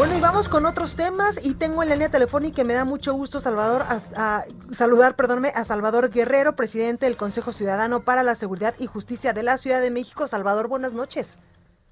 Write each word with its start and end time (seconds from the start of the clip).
Bueno, 0.00 0.16
y 0.16 0.20
vamos 0.22 0.48
con 0.48 0.64
otros 0.64 0.94
temas 0.94 1.44
y 1.44 1.52
tengo 1.52 1.82
en 1.82 1.90
la 1.90 1.94
línea 1.94 2.08
telefónica 2.08 2.62
y 2.62 2.64
me 2.64 2.72
da 2.72 2.86
mucho 2.86 3.12
gusto 3.12 3.38
Salvador 3.38 3.82
a, 3.82 4.46
saludar, 4.70 5.14
perdónme, 5.14 5.52
a 5.54 5.62
Salvador 5.66 6.08
Guerrero, 6.08 6.56
presidente 6.56 7.04
del 7.04 7.18
Consejo 7.18 7.52
Ciudadano 7.52 8.00
para 8.00 8.22
la 8.22 8.34
Seguridad 8.34 8.74
y 8.78 8.86
Justicia 8.86 9.34
de 9.34 9.42
la 9.42 9.58
Ciudad 9.58 9.82
de 9.82 9.90
México. 9.90 10.26
Salvador, 10.26 10.68
buenas 10.68 10.94
noches. 10.94 11.38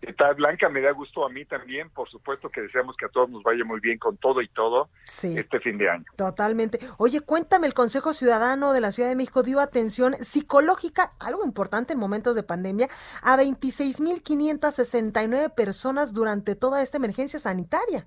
¿Qué 0.00 0.12
tal, 0.12 0.36
Blanca? 0.36 0.68
Me 0.68 0.80
da 0.80 0.92
gusto 0.92 1.26
a 1.26 1.28
mí 1.28 1.44
también. 1.44 1.90
Por 1.90 2.08
supuesto 2.08 2.48
que 2.50 2.60
deseamos 2.62 2.96
que 2.96 3.06
a 3.06 3.08
todos 3.08 3.28
nos 3.30 3.42
vaya 3.42 3.64
muy 3.64 3.80
bien 3.80 3.98
con 3.98 4.16
todo 4.16 4.40
y 4.40 4.48
todo 4.48 4.88
Sí. 5.04 5.36
este 5.36 5.58
fin 5.60 5.76
de 5.76 5.90
año. 5.90 6.04
Totalmente. 6.16 6.78
Oye, 6.98 7.20
cuéntame, 7.20 7.66
el 7.66 7.74
Consejo 7.74 8.12
Ciudadano 8.12 8.72
de 8.72 8.80
la 8.80 8.92
Ciudad 8.92 9.08
de 9.08 9.16
México 9.16 9.42
dio 9.42 9.58
atención 9.60 10.14
psicológica, 10.20 11.14
algo 11.18 11.44
importante 11.44 11.94
en 11.94 11.98
momentos 11.98 12.36
de 12.36 12.44
pandemia, 12.44 12.88
a 13.22 13.36
26.569 13.36 15.52
personas 15.54 16.12
durante 16.12 16.54
toda 16.54 16.80
esta 16.82 16.98
emergencia 16.98 17.40
sanitaria. 17.40 18.06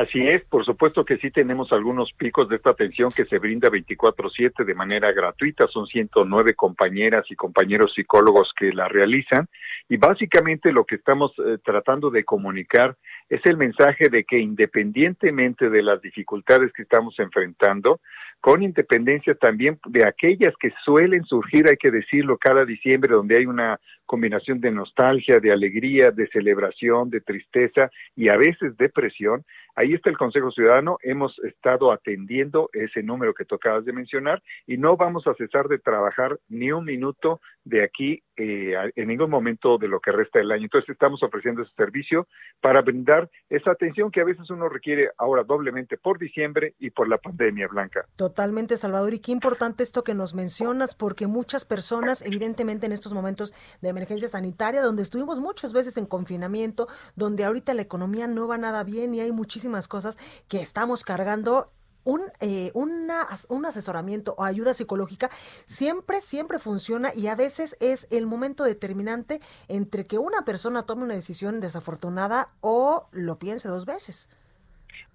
Así 0.00 0.18
es, 0.26 0.42
por 0.46 0.64
supuesto 0.64 1.04
que 1.04 1.18
sí 1.18 1.30
tenemos 1.30 1.72
algunos 1.72 2.10
picos 2.14 2.48
de 2.48 2.56
esta 2.56 2.70
atención 2.70 3.10
que 3.14 3.26
se 3.26 3.38
brinda 3.38 3.68
24/7 3.68 4.64
de 4.64 4.74
manera 4.74 5.12
gratuita. 5.12 5.66
Son 5.66 5.86
109 5.86 6.54
compañeras 6.54 7.26
y 7.28 7.36
compañeros 7.36 7.92
psicólogos 7.94 8.50
que 8.58 8.72
la 8.72 8.88
realizan 8.88 9.46
y 9.90 9.98
básicamente 9.98 10.72
lo 10.72 10.86
que 10.86 10.94
estamos 10.94 11.32
eh, 11.44 11.58
tratando 11.62 12.08
de 12.08 12.24
comunicar 12.24 12.96
es 13.28 13.42
el 13.44 13.58
mensaje 13.58 14.08
de 14.08 14.24
que 14.24 14.38
independientemente 14.38 15.68
de 15.68 15.82
las 15.82 16.00
dificultades 16.00 16.72
que 16.72 16.84
estamos 16.84 17.18
enfrentando, 17.18 18.00
con 18.40 18.62
independencia 18.62 19.34
también 19.34 19.78
de 19.86 20.06
aquellas 20.06 20.54
que 20.58 20.72
suelen 20.84 21.24
surgir, 21.24 21.68
hay 21.68 21.76
que 21.76 21.90
decirlo, 21.90 22.38
cada 22.38 22.64
diciembre, 22.64 23.14
donde 23.14 23.36
hay 23.36 23.46
una 23.46 23.78
combinación 24.06 24.60
de 24.60 24.70
nostalgia, 24.70 25.40
de 25.40 25.52
alegría, 25.52 26.10
de 26.10 26.26
celebración, 26.28 27.10
de 27.10 27.20
tristeza 27.20 27.90
y 28.16 28.28
a 28.28 28.36
veces 28.36 28.76
depresión. 28.78 29.44
Ahí 29.76 29.94
está 29.94 30.10
el 30.10 30.18
Consejo 30.18 30.50
Ciudadano, 30.50 30.98
hemos 31.02 31.38
estado 31.40 31.92
atendiendo 31.92 32.70
ese 32.72 33.02
número 33.02 33.34
que 33.34 33.44
tú 33.44 33.54
acabas 33.54 33.84
de 33.84 33.92
mencionar 33.92 34.42
y 34.66 34.76
no 34.76 34.96
vamos 34.96 35.26
a 35.26 35.34
cesar 35.34 35.68
de 35.68 35.78
trabajar 35.78 36.38
ni 36.48 36.72
un 36.72 36.84
minuto 36.84 37.40
de 37.64 37.84
aquí 37.84 38.22
eh, 38.36 38.74
en 38.96 39.08
ningún 39.08 39.30
momento 39.30 39.78
de 39.78 39.88
lo 39.88 40.00
que 40.00 40.12
resta 40.12 40.38
del 40.38 40.50
año. 40.50 40.64
Entonces 40.64 40.90
estamos 40.90 41.22
ofreciendo 41.22 41.62
ese 41.62 41.72
servicio 41.76 42.26
para 42.60 42.82
brindar 42.82 43.30
esa 43.48 43.70
atención 43.70 44.10
que 44.10 44.20
a 44.20 44.24
veces 44.24 44.50
uno 44.50 44.68
requiere 44.68 45.10
ahora 45.18 45.44
doblemente 45.44 45.96
por 45.96 46.18
diciembre 46.18 46.74
y 46.78 46.90
por 46.90 47.08
la 47.08 47.18
pandemia, 47.18 47.68
Blanca. 47.68 48.04
Totalmente, 48.16 48.76
Salvador. 48.76 49.14
Y 49.14 49.20
qué 49.20 49.32
importante 49.32 49.82
esto 49.82 50.04
que 50.04 50.14
nos 50.14 50.34
mencionas, 50.34 50.94
porque 50.94 51.26
muchas 51.26 51.64
personas, 51.64 52.24
evidentemente 52.24 52.86
en 52.86 52.92
estos 52.92 53.12
momentos 53.12 53.52
de 53.80 53.88
emergencia 53.88 54.28
sanitaria, 54.28 54.82
donde 54.82 55.02
estuvimos 55.02 55.40
muchas 55.40 55.72
veces 55.72 55.96
en 55.96 56.06
confinamiento, 56.06 56.88
donde 57.16 57.44
ahorita 57.44 57.74
la 57.74 57.82
economía 57.82 58.26
no 58.26 58.48
va 58.48 58.58
nada 58.58 58.84
bien 58.84 59.14
y 59.14 59.20
hay 59.20 59.32
muchísimas 59.32 59.69
cosas 59.88 60.18
que 60.48 60.60
estamos 60.60 61.04
cargando. 61.04 61.72
Un, 62.02 62.22
eh, 62.40 62.70
una, 62.72 63.26
un 63.50 63.66
asesoramiento 63.66 64.34
o 64.38 64.44
ayuda 64.44 64.72
psicológica 64.72 65.28
siempre, 65.66 66.22
siempre 66.22 66.58
funciona 66.58 67.10
y 67.14 67.26
a 67.26 67.34
veces 67.36 67.76
es 67.78 68.08
el 68.10 68.24
momento 68.24 68.64
determinante 68.64 69.38
entre 69.68 70.06
que 70.06 70.16
una 70.16 70.46
persona 70.46 70.84
tome 70.84 71.04
una 71.04 71.12
decisión 71.12 71.60
desafortunada 71.60 72.48
o 72.62 73.06
lo 73.12 73.38
piense 73.38 73.68
dos 73.68 73.84
veces. 73.84 74.30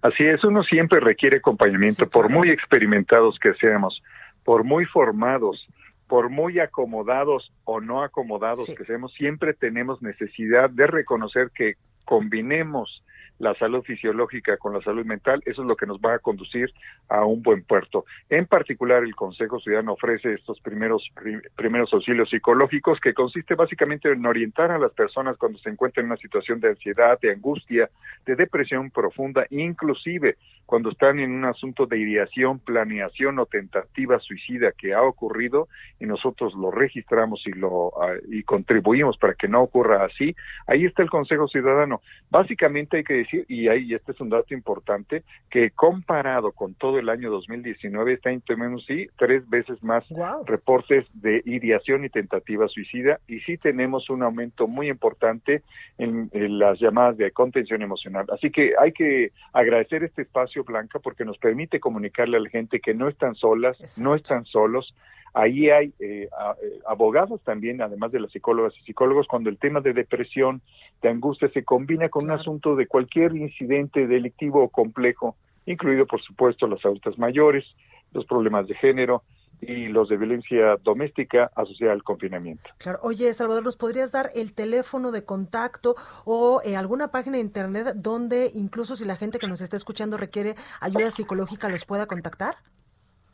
Así 0.00 0.26
es, 0.26 0.44
uno 0.44 0.62
siempre 0.62 1.00
requiere 1.00 1.38
acompañamiento, 1.38 2.04
Sí, 2.04 2.08
por 2.10 2.28
muy 2.30 2.50
experimentados 2.50 3.36
que 3.42 3.52
seamos, 3.54 4.00
por 4.44 4.62
muy 4.62 4.84
formados, 4.84 5.66
por 6.06 6.28
muy 6.30 6.60
acomodados 6.60 7.52
o 7.64 7.80
no 7.80 8.04
acomodados 8.04 8.64
Sí. 8.64 8.76
que 8.76 8.84
seamos, 8.84 9.12
siempre 9.14 9.54
tenemos 9.54 10.02
necesidad 10.02 10.70
de 10.70 10.86
reconocer 10.86 11.50
que 11.52 11.74
combinemos 12.06 13.02
la 13.38 13.54
salud 13.56 13.82
fisiológica 13.82 14.56
con 14.56 14.72
la 14.72 14.80
salud 14.80 15.04
mental, 15.04 15.42
eso 15.44 15.60
es 15.60 15.68
lo 15.68 15.76
que 15.76 15.84
nos 15.84 15.98
va 15.98 16.14
a 16.14 16.18
conducir 16.20 16.72
a 17.10 17.22
un 17.26 17.42
buen 17.42 17.62
puerto. 17.64 18.06
En 18.30 18.46
particular, 18.46 19.02
el 19.04 19.14
Consejo 19.14 19.60
Ciudadano 19.60 19.92
ofrece 19.92 20.32
estos 20.32 20.58
primeros 20.60 21.06
pri- 21.14 21.42
primeros 21.54 21.92
auxilios 21.92 22.30
psicológicos 22.30 22.98
que 22.98 23.12
consiste 23.12 23.54
básicamente 23.54 24.10
en 24.10 24.24
orientar 24.24 24.70
a 24.70 24.78
las 24.78 24.92
personas 24.92 25.36
cuando 25.36 25.58
se 25.58 25.68
encuentran 25.68 26.06
en 26.06 26.12
una 26.12 26.20
situación 26.20 26.60
de 26.60 26.70
ansiedad, 26.70 27.20
de 27.20 27.32
angustia, 27.32 27.90
de 28.24 28.36
depresión 28.36 28.90
profunda, 28.90 29.44
inclusive 29.50 30.36
cuando 30.64 30.90
están 30.90 31.20
en 31.20 31.30
un 31.30 31.44
asunto 31.44 31.86
de 31.86 31.98
ideación, 31.98 32.58
planeación 32.58 33.38
o 33.38 33.46
tentativa 33.46 34.18
suicida 34.18 34.72
que 34.72 34.94
ha 34.94 35.02
ocurrido 35.02 35.68
y 36.00 36.06
nosotros 36.06 36.54
lo 36.54 36.70
registramos 36.70 37.46
y 37.46 37.52
lo 37.52 37.92
ah, 38.02 38.14
y 38.30 38.42
contribuimos 38.42 39.18
para 39.18 39.34
que 39.34 39.46
no 39.46 39.62
ocurra 39.62 40.04
así. 40.06 40.34
Ahí 40.66 40.86
está 40.86 41.02
el 41.02 41.10
Consejo 41.10 41.46
Ciudadano. 41.48 41.95
Básicamente 42.30 42.98
hay 42.98 43.04
que 43.04 43.14
decir 43.14 43.44
y 43.48 43.68
ahí 43.68 43.94
este 43.94 44.12
es 44.12 44.20
un 44.20 44.30
dato 44.30 44.54
importante 44.54 45.22
que 45.50 45.70
comparado 45.70 46.52
con 46.52 46.74
todo 46.74 46.98
el 46.98 47.08
año 47.08 47.30
2019 47.30 48.14
está 48.14 48.30
en 48.30 48.42
menos 48.56 48.84
sí 48.86 49.08
tres 49.18 49.48
veces 49.48 49.82
más 49.82 50.04
Wow. 50.08 50.44
reportes 50.46 51.04
de 51.14 51.42
ideación 51.44 52.04
y 52.04 52.08
tentativa 52.08 52.68
suicida 52.68 53.20
y 53.26 53.40
sí 53.40 53.58
tenemos 53.58 54.08
un 54.08 54.22
aumento 54.22 54.66
muy 54.66 54.88
importante 54.88 55.62
en, 55.98 56.30
en 56.32 56.58
las 56.58 56.78
llamadas 56.78 57.16
de 57.16 57.30
contención 57.32 57.82
emocional. 57.82 58.26
Así 58.32 58.50
que 58.50 58.72
hay 58.78 58.92
que 58.92 59.32
agradecer 59.52 60.04
este 60.04 60.22
espacio, 60.22 60.64
Blanca, 60.64 60.98
porque 61.00 61.24
nos 61.24 61.38
permite 61.38 61.80
comunicarle 61.80 62.36
a 62.36 62.40
la 62.40 62.50
gente 62.50 62.80
que 62.80 62.94
no 62.94 63.08
están 63.08 63.34
solas, 63.34 63.76
no 63.98 64.14
están 64.14 64.44
solos. 64.44 64.94
Ahí 65.36 65.68
hay 65.68 65.92
eh, 65.98 66.30
eh, 66.30 66.80
abogados 66.88 67.42
también, 67.44 67.82
además 67.82 68.10
de 68.10 68.20
las 68.20 68.32
psicólogas 68.32 68.72
y 68.80 68.84
psicólogos, 68.86 69.26
cuando 69.28 69.50
el 69.50 69.58
tema 69.58 69.82
de 69.82 69.92
depresión, 69.92 70.62
de 71.02 71.10
angustia 71.10 71.50
se 71.50 71.62
combina 71.62 72.08
con 72.08 72.24
un 72.24 72.30
asunto 72.30 72.74
de 72.74 72.86
cualquier 72.86 73.36
incidente 73.36 74.06
delictivo 74.06 74.64
o 74.64 74.70
complejo, 74.70 75.36
incluido, 75.66 76.06
por 76.06 76.22
supuesto, 76.22 76.66
las 76.66 76.82
adultas 76.86 77.18
mayores, 77.18 77.66
los 78.14 78.24
problemas 78.24 78.66
de 78.66 78.76
género 78.76 79.24
y 79.60 79.88
los 79.88 80.08
de 80.08 80.16
violencia 80.16 80.78
doméstica 80.82 81.50
asociada 81.54 81.92
al 81.92 82.02
confinamiento. 82.02 82.70
Claro. 82.78 82.98
Oye, 83.02 83.34
Salvador, 83.34 83.62
¿nos 83.62 83.76
podrías 83.76 84.12
dar 84.12 84.30
el 84.34 84.54
teléfono 84.54 85.12
de 85.12 85.24
contacto 85.24 85.96
o 86.24 86.62
eh, 86.64 86.76
alguna 86.76 87.08
página 87.08 87.36
de 87.36 87.42
internet 87.42 87.92
donde 87.94 88.50
incluso 88.54 88.96
si 88.96 89.04
la 89.04 89.16
gente 89.16 89.38
que 89.38 89.48
nos 89.48 89.60
está 89.60 89.76
escuchando 89.76 90.16
requiere 90.16 90.54
ayuda 90.80 91.10
psicológica 91.10 91.68
los 91.68 91.84
pueda 91.84 92.06
contactar? 92.06 92.54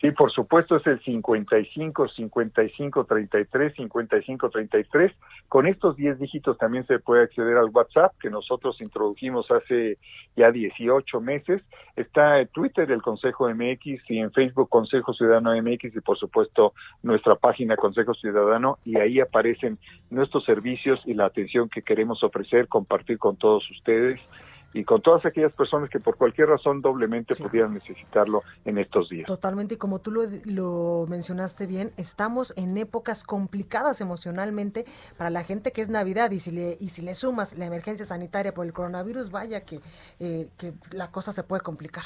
Sí, 0.02 0.10
por 0.10 0.32
supuesto, 0.32 0.74
es 0.74 0.86
el 0.88 1.00
55 1.00 2.08
55 2.08 3.04
33 3.04 3.72
55 3.76 4.50
33. 4.50 5.12
Con 5.48 5.68
estos 5.68 5.96
10 5.96 6.18
dígitos 6.18 6.58
también 6.58 6.84
se 6.88 6.98
puede 6.98 7.22
acceder 7.22 7.56
al 7.56 7.70
WhatsApp 7.72 8.12
que 8.20 8.28
nosotros 8.28 8.80
introdujimos 8.80 9.48
hace 9.52 9.98
ya 10.34 10.50
18 10.50 11.20
meses. 11.20 11.62
Está 11.94 12.40
en 12.40 12.48
Twitter 12.48 12.90
el 12.90 13.00
Consejo 13.00 13.48
MX 13.48 14.10
y 14.10 14.18
en 14.18 14.32
Facebook 14.32 14.68
Consejo 14.68 15.14
Ciudadano 15.14 15.54
MX 15.54 15.94
y 15.94 16.00
por 16.00 16.18
supuesto 16.18 16.72
nuestra 17.04 17.36
página 17.36 17.76
Consejo 17.76 18.12
Ciudadano 18.14 18.78
y 18.84 18.96
ahí 18.98 19.20
aparecen 19.20 19.78
nuestros 20.10 20.44
servicios 20.44 21.00
y 21.06 21.14
la 21.14 21.26
atención 21.26 21.68
que 21.68 21.82
queremos 21.82 22.24
ofrecer, 22.24 22.66
compartir 22.66 23.18
con 23.18 23.36
todos 23.36 23.70
ustedes 23.70 24.18
y 24.72 24.84
con 24.84 25.02
todas 25.02 25.24
aquellas 25.26 25.52
personas 25.52 25.90
que 25.90 26.00
por 26.00 26.16
cualquier 26.16 26.48
razón 26.48 26.80
doblemente 26.80 27.34
pudieran 27.34 27.74
necesitarlo 27.74 28.42
en 28.64 28.78
estos 28.78 29.08
días. 29.08 29.26
Totalmente, 29.26 29.74
y 29.74 29.78
como 29.78 30.00
tú 30.00 30.10
lo, 30.10 30.22
lo 30.44 31.06
mencionaste 31.08 31.66
bien, 31.66 31.92
estamos 31.96 32.54
en 32.56 32.76
épocas 32.78 33.24
complicadas 33.24 34.00
emocionalmente 34.00 34.84
para 35.16 35.30
la 35.30 35.44
gente 35.44 35.72
que 35.72 35.82
es 35.82 35.88
Navidad 35.88 36.30
y 36.30 36.40
si 36.40 36.50
le, 36.50 36.76
y 36.80 36.90
si 36.90 37.02
le 37.02 37.14
sumas 37.14 37.56
la 37.58 37.66
emergencia 37.66 38.06
sanitaria 38.06 38.54
por 38.54 38.66
el 38.66 38.72
coronavirus, 38.72 39.30
vaya 39.30 39.64
que, 39.64 39.80
eh, 40.20 40.48
que 40.56 40.72
la 40.92 41.10
cosa 41.10 41.32
se 41.32 41.42
puede 41.42 41.62
complicar. 41.62 42.04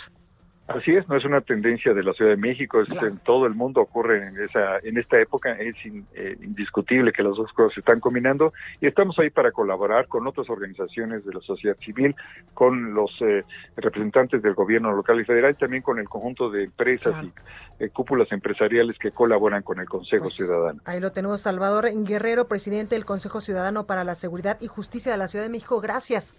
Así 0.69 0.97
es, 0.97 1.09
no 1.09 1.17
es 1.17 1.25
una 1.25 1.41
tendencia 1.43 1.95
de 1.95 2.03
la 2.03 2.13
Ciudad 2.13 2.33
de 2.33 2.37
México, 2.37 2.81
es 2.81 2.89
en 3.01 3.19
todo 3.19 3.47
el 3.47 3.55
mundo 3.55 3.81
ocurre 3.81 4.27
en 4.27 4.41
esa 4.43 4.79
en 4.83 4.99
esta 4.99 5.21
época, 5.21 5.53
es 5.53 5.77
eh, 6.15 6.37
indiscutible 6.43 7.13
que 7.13 7.23
las 7.23 7.37
dos 7.37 7.53
cosas 7.53 7.75
se 7.75 7.81
están 7.81 8.01
combinando 8.01 8.53
y 8.81 8.89
estamos 8.89 9.17
ahí 9.21 9.31
para 9.31 9.53
colaborar 9.53 10.09
con 10.09 10.27
otras 10.27 10.51
organizaciones 10.51 11.25
de 11.25 11.35
la 11.35 11.41
sociedad 11.41 11.77
civil, 11.77 12.17
con 12.53 12.95
los 12.95 13.13
eh, 13.21 13.45
representantes 13.77 14.43
del 14.43 14.55
gobierno 14.55 14.93
local 14.93 15.21
y 15.21 15.25
federal 15.25 15.53
y 15.53 15.55
también 15.55 15.85
con 15.85 16.01
el 16.01 16.09
conjunto 16.09 16.51
de 16.51 16.65
empresas 16.65 17.15
y 17.25 17.33
eh, 17.85 17.91
cúpulas 17.91 18.33
empresariales 18.33 18.99
que 18.99 19.13
colaboran 19.13 19.63
con 19.63 19.79
el 19.79 19.87
Consejo 19.87 20.25
pues, 20.25 20.35
Ciudadano. 20.35 20.81
Ahí 20.85 20.99
lo 20.99 21.13
tenemos, 21.13 21.43
Salvador 21.43 21.87
Guerrero, 22.05 22.49
presidente 22.49 22.97
del 22.97 23.05
Consejo 23.05 23.41
Ciudadano 23.41 23.87
para 23.87 24.03
la 24.03 24.17
Seguridad 24.17 24.59
y 24.61 24.67
Justicia 24.67 25.13
de 25.13 25.19
la 25.19 25.29
Ciudad 25.29 25.45
de 25.45 25.51
México. 25.51 25.81
Gracias. 25.81 26.37